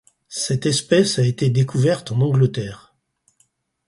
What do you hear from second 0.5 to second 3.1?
espèce a été découverte en Angleterre.